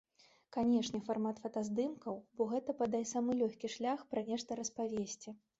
[0.55, 5.41] Канечне, шмат фотаздымкаў, бо гэта, бадай, самы лёгкі шлях пра нешта распавесці.